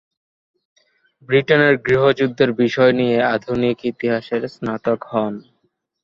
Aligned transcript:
ব্রিটেনের 1.29 1.75
গৃহযুদ্ধের 1.85 2.51
বিষয় 2.61 2.91
নিয়ে 2.99 3.17
আধুনিক 3.35 3.77
ইতিহাসের 3.91 4.41
স্নাতক 4.47 4.99
হন। 5.11 5.33